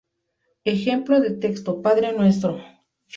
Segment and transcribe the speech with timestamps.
[0.65, 2.59] Ejemplo de texto: Padre nuestro